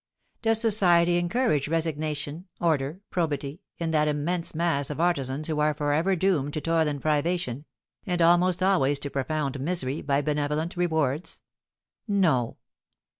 Does 0.41 0.59
society 0.59 1.17
encourage 1.17 1.67
resignation, 1.67 2.47
order, 2.59 3.01
probity, 3.11 3.61
in 3.77 3.91
that 3.91 4.07
immense 4.07 4.55
mass 4.55 4.89
of 4.89 4.99
artisans 4.99 5.47
who 5.47 5.59
are 5.59 5.75
for 5.75 5.93
ever 5.93 6.15
doomed 6.15 6.55
to 6.55 6.61
toil 6.61 6.87
and 6.87 6.99
privation, 6.99 7.65
and 8.07 8.19
almost 8.19 8.63
always 8.63 8.97
to 8.97 9.11
profound 9.11 9.59
misery, 9.59 10.01
by 10.01 10.21
benevolent 10.23 10.75
rewards? 10.75 11.41
No. 12.07 12.57